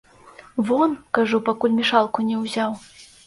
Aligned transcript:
Вон, 0.69 0.95
кажу, 1.17 1.41
пакуль 1.51 1.77
мешалку 1.81 2.25
не 2.31 2.41
ўзяў. 2.43 2.75